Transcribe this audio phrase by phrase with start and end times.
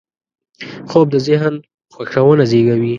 [0.89, 1.53] خوب د ذهن
[1.93, 2.89] خوښونه زېږوي